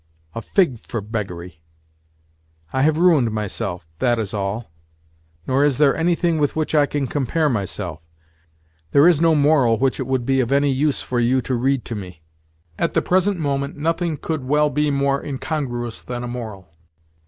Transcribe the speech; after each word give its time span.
A 0.33 0.41
fig 0.41 0.79
for 0.79 0.99
beggary! 0.99 1.61
I 2.73 2.81
have 2.81 2.97
ruined 2.97 3.29
myself—that 3.29 4.17
is 4.17 4.33
all. 4.33 4.71
Nor 5.45 5.63
is 5.63 5.77
there 5.77 5.95
anything 5.95 6.39
with 6.39 6.55
which 6.55 6.73
I 6.73 6.87
can 6.87 7.05
compare 7.05 7.49
myself; 7.49 8.01
there 8.93 9.07
is 9.07 9.21
no 9.21 9.35
moral 9.35 9.77
which 9.77 9.99
it 9.99 10.07
would 10.07 10.25
be 10.25 10.39
of 10.41 10.51
any 10.51 10.71
use 10.71 11.03
for 11.03 11.19
you 11.19 11.39
to 11.43 11.53
read 11.53 11.85
to 11.85 11.93
me. 11.93 12.23
At 12.79 12.95
the 12.95 13.03
present 13.03 13.39
moment 13.39 13.77
nothing 13.77 14.17
could 14.17 14.43
well 14.45 14.71
be 14.71 14.89
more 14.89 15.23
incongruous 15.23 16.01
than 16.01 16.23
a 16.23 16.27
moral. 16.27 16.73